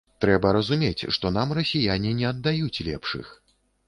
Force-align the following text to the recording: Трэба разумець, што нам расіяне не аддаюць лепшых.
Трэба 0.23 0.51
разумець, 0.55 1.03
што 1.17 1.31
нам 1.35 1.53
расіяне 1.57 2.13
не 2.21 2.25
аддаюць 2.31 2.83
лепшых. 2.89 3.29